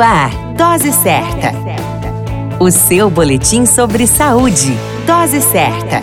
Ar, 0.00 0.30
Dose 0.56 0.92
Certa. 0.92 1.52
O 2.58 2.70
seu 2.70 3.10
boletim 3.10 3.66
sobre 3.66 4.06
saúde. 4.06 4.72
Dose 5.06 5.42
Certa. 5.42 6.00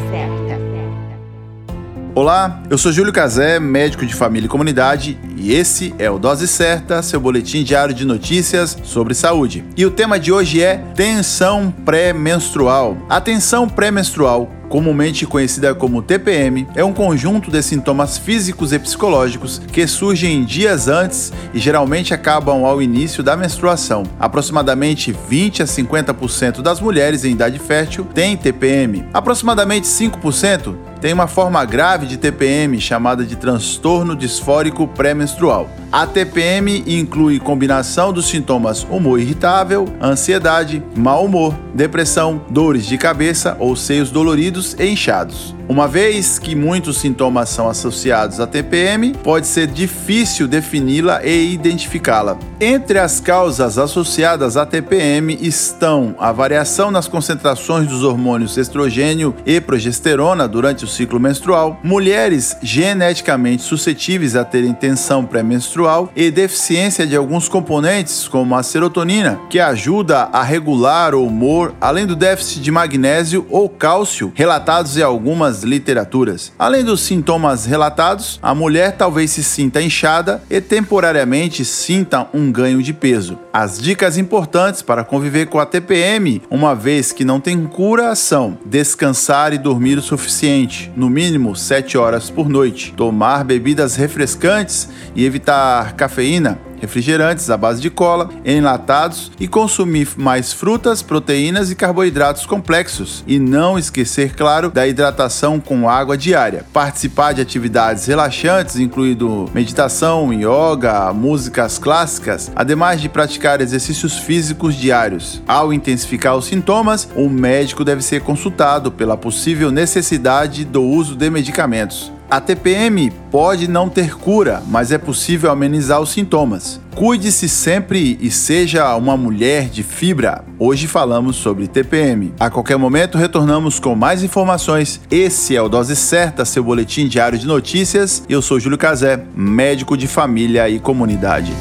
Olá, 2.14 2.62
eu 2.70 2.78
sou 2.78 2.92
Júlio 2.92 3.14
Cazé, 3.14 3.60
médico 3.60 4.06
de 4.06 4.14
família 4.14 4.48
e 4.48 4.50
comunidade, 4.50 5.20
e 5.36 5.54
esse 5.54 5.94
é 6.00 6.10
o 6.10 6.18
Dose 6.18 6.48
Certa, 6.48 7.02
seu 7.02 7.20
boletim 7.20 7.64
diário 7.64 7.94
de 7.94 8.06
notícias 8.06 8.78
sobre 8.84 9.14
saúde. 9.14 9.64
E 9.76 9.86
o 9.86 9.92
tema 9.92 10.20
de 10.20 10.32
hoje 10.32 10.62
é 10.64 10.78
tensão 10.96 11.72
pré-menstrual. 11.86 12.98
A 13.08 13.22
tensão 13.22 13.70
pré-menstrual 13.70 14.50
comumente 14.70 15.26
conhecida 15.26 15.74
como 15.74 16.02
TPM, 16.02 16.68
é 16.76 16.84
um 16.84 16.94
conjunto 16.94 17.50
de 17.50 17.62
sintomas 17.62 18.18
físicos 18.18 18.74
e 18.74 18.80
psicológicos 18.80 19.60
que 19.72 19.88
surgem 19.88 20.44
dias 20.44 20.88
antes 20.88 21.32
e 21.54 21.60
geralmente 21.60 22.14
acabam 22.14 22.66
ao 22.66 22.82
início 22.82 23.24
da 23.24 23.36
menstruação. 23.36 24.04
Aproximadamente 24.20 25.16
20 25.30 25.64
a 25.64 25.66
50% 25.66 26.62
das 26.62 26.80
mulheres 26.80 27.24
em 27.24 27.32
idade 27.32 27.60
fértil 27.60 28.06
têm 28.06 28.36
TPM. 28.36 29.08
Aproximadamente 29.14 29.88
5% 29.88 30.76
tem 31.00 31.14
uma 31.14 31.28
forma 31.28 31.64
grave 31.64 32.08
de 32.08 32.18
TPM 32.18 32.80
chamada 32.82 33.24
de 33.24 33.36
transtorno 33.36 34.16
disfórico 34.16 34.88
pré-menstrual. 34.88 35.70
A 35.92 36.06
TPM 36.06 36.84
inclui 36.88 37.40
combinação 37.40 38.12
dos 38.12 38.28
sintomas 38.28 38.84
humor 38.84 39.20
irritável, 39.20 39.88
ansiedade, 40.02 40.84
mau 40.96 41.26
humor, 41.26 41.56
depressão, 41.74 42.42
dores 42.50 42.86
de 42.86 42.98
cabeça 42.98 43.56
ou 43.60 43.76
seios 43.76 44.10
doloridos 44.10 44.57
e 44.80 44.88
inchados. 44.88 45.56
Uma 45.70 45.86
vez 45.86 46.40
que 46.40 46.56
muitos 46.56 46.98
sintomas 46.98 47.50
são 47.50 47.68
associados 47.68 48.40
à 48.40 48.48
TPM, 48.48 49.14
pode 49.22 49.46
ser 49.46 49.68
difícil 49.68 50.48
defini-la 50.48 51.26
e 51.26 51.54
identificá-la. 51.54 52.38
Entre 52.60 52.98
as 52.98 53.20
causas 53.20 53.78
associadas 53.78 54.56
à 54.56 54.66
TPM 54.66 55.38
estão 55.42 56.16
a 56.18 56.32
variação 56.32 56.90
nas 56.90 57.08
concentrações 57.08 57.88
dos 57.88 58.04
hormônios 58.04 58.56
estrogênio 58.58 59.36
e 59.46 59.60
progesterona 59.60 60.48
durante 60.48 60.86
o 60.86 60.88
ciclo 60.88 61.20
menstrual, 61.20 61.78
mulheres 61.84 62.56
geneticamente 62.64 63.62
suscetíveis 63.62 64.38
a 64.38 64.46
terem 64.46 64.74
tensão 64.74 65.26
pré-menstrual 65.26 66.10
e 66.16 66.32
deficiência 66.32 67.06
de 67.06 67.16
alguns 67.16 67.50
componentes, 67.50 68.26
como 68.28 68.56
a 68.56 68.64
serotonina, 68.64 69.38
que 69.50 69.60
ajuda 69.60 70.30
a 70.32 70.44
regular 70.44 71.14
o 71.14 71.26
humor, 71.26 71.76
além 71.82 72.06
do 72.06 72.16
déficit 72.16 72.62
de 72.62 72.72
magnésio 72.72 73.46
ou 73.50 73.68
cálcio 73.68 74.32
relatados 74.48 74.96
em 74.96 75.02
algumas 75.02 75.62
literaturas. 75.62 76.54
Além 76.58 76.82
dos 76.82 77.02
sintomas 77.02 77.66
relatados, 77.66 78.40
a 78.42 78.56
mulher 78.56 78.96
talvez 78.96 79.32
se 79.32 79.44
sinta 79.44 79.82
inchada 79.82 80.42
e 80.50 80.62
temporariamente 80.62 81.66
sinta 81.66 82.28
um 82.34 82.50
ganho 82.50 82.82
de 82.82 82.94
peso. 82.94 83.38
As 83.52 83.78
dicas 83.78 84.18
importantes 84.18 84.82
para 84.82 85.04
conviver 85.04 85.48
com 85.48 85.60
a 85.60 85.66
TPM, 85.66 86.42
uma 86.50 86.74
vez 86.74 87.12
que 87.12 87.26
não 87.26 87.42
tem 87.42 87.62
cura, 87.66 88.16
são 88.16 88.58
descansar 88.66 89.52
e 89.52 89.58
dormir 89.58 89.98
o 89.98 90.02
suficiente, 90.02 90.90
no 90.96 91.10
mínimo 91.10 91.54
7 91.54 91.98
horas 91.98 92.30
por 92.30 92.48
noite, 92.48 92.94
tomar 92.96 93.44
bebidas 93.44 93.98
refrescantes 93.98 94.88
e 95.14 95.26
evitar 95.26 95.92
cafeína, 95.94 96.58
refrigerantes 96.80 97.50
à 97.50 97.58
base 97.58 97.82
de 97.82 97.90
cola, 97.90 98.30
enlatados 98.46 99.32
e 99.40 99.48
consumir 99.48 100.10
mais 100.18 100.54
frutas, 100.54 101.02
proteínas 101.02 101.72
e 101.72 101.76
carboidratos 101.76 102.46
complexos. 102.46 103.24
E 103.28 103.40
não 103.40 103.78
esquecer, 103.78 104.36
claro, 104.36 104.70
da 104.70 104.88
hidratação 104.88 105.60
com 105.60 105.90
água 105.90 106.18
diária. 106.18 106.66
Participar 106.74 107.34
de 107.34 107.42
atividades 107.42 108.06
relaxantes, 108.06 108.78
incluindo 108.78 109.50
meditação, 109.54 110.34
yoga, 110.34 111.14
músicas 111.14 111.78
clássicas, 111.78 112.52
ademais 112.56 113.02
de 113.02 113.10
praticar 113.10 113.62
exercícios 113.62 114.18
físicos 114.18 114.76
diários. 114.76 115.42
Ao 115.48 115.74
intensificar 115.74 116.36
os 116.36 116.46
sintomas, 116.46 117.08
o 117.16 117.30
médico 117.30 117.84
deve 117.84 118.02
ser 118.02 118.22
consultado 118.22 118.92
pela 118.92 119.18
possível 119.18 119.72
necessidade 119.72 120.66
do 120.66 120.84
uso 120.84 121.16
de 121.16 121.30
medicamentos. 121.30 122.17
A 122.30 122.42
TPM 122.42 123.10
pode 123.32 123.70
não 123.70 123.88
ter 123.88 124.18
cura, 124.18 124.62
mas 124.68 124.92
é 124.92 124.98
possível 124.98 125.50
amenizar 125.50 126.02
os 126.02 126.10
sintomas. 126.10 126.82
Cuide-se 126.94 127.48
sempre 127.48 128.18
e 128.20 128.30
seja 128.30 128.94
uma 128.98 129.16
mulher 129.16 129.70
de 129.70 129.82
fibra. 129.82 130.44
Hoje 130.60 130.88
falamos 130.88 131.38
sobre 131.38 131.70
TPM. 131.70 132.34
A 132.38 132.50
qualquer 132.50 132.78
momento 132.78 133.18
retornamos 133.18 133.80
com 133.80 133.96
mais 133.96 134.24
informações. 134.24 135.00
Esse 135.10 135.56
é 135.56 135.62
o 135.62 135.70
Dose 135.70 135.96
Certa, 135.96 136.44
seu 136.44 136.66
boletim 136.66 137.08
diário 137.08 137.40
de 137.40 137.48
notícias. 137.48 138.22
Eu 138.28 138.42
sou 138.42 138.60
Júlio 138.60 138.78
Cazé, 138.78 139.24
médico 139.34 139.96
de 139.96 140.08
família 140.08 140.68
e 140.68 140.82
comunidade. 140.82 141.54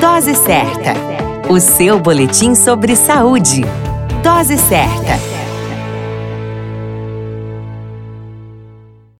Dose 0.00 0.34
Certa, 0.34 0.94
o 1.48 1.60
seu 1.60 2.00
boletim 2.00 2.56
sobre 2.56 2.96
saúde. 2.96 3.64
Dose 4.24 4.58
Certa. 4.58 5.39